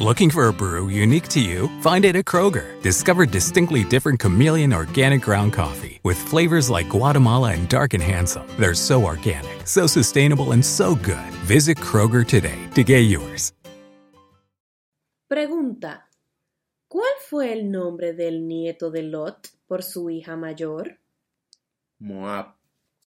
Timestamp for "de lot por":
18.90-19.82